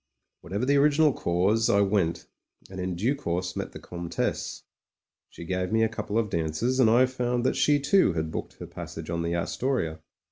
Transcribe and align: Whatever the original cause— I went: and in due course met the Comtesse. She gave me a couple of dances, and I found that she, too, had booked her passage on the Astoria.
Whatever 0.39 0.65
the 0.65 0.77
original 0.77 1.13
cause— 1.13 1.69
I 1.69 1.81
went: 1.81 2.25
and 2.71 2.79
in 2.79 2.95
due 2.95 3.13
course 3.13 3.55
met 3.55 3.71
the 3.71 3.77
Comtesse. 3.79 4.63
She 5.29 5.45
gave 5.45 5.71
me 5.71 5.83
a 5.83 5.89
couple 5.89 6.17
of 6.17 6.31
dances, 6.31 6.79
and 6.79 6.89
I 6.89 7.05
found 7.05 7.43
that 7.45 7.55
she, 7.55 7.79
too, 7.79 8.13
had 8.13 8.31
booked 8.31 8.53
her 8.53 8.65
passage 8.65 9.11
on 9.11 9.21
the 9.21 9.35
Astoria. 9.35 9.99